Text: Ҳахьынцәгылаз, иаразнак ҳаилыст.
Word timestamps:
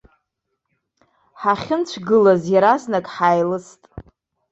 Ҳахьынцәгылаз, 1.41 2.43
иаразнак 2.53 3.05
ҳаилыст. 3.15 3.81